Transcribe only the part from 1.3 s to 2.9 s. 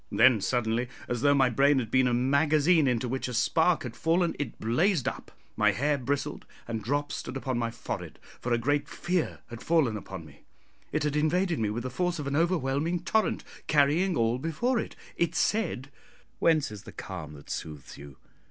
my brain had been a magazine